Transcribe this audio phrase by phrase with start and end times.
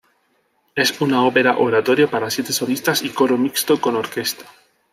[0.73, 4.45] Es una ópera-oratorio para siete solistas y coro mixto con orquesta.